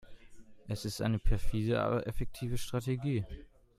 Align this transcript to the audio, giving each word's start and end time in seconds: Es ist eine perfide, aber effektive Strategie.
Es 0.67 0.83
ist 0.83 0.99
eine 1.03 1.19
perfide, 1.19 1.79
aber 1.79 2.07
effektive 2.07 2.57
Strategie. 2.57 3.23